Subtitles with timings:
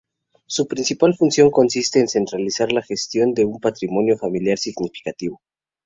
[0.47, 5.39] Su principal función consiste en centralizar la gestión de un patrimonio familiar significativo.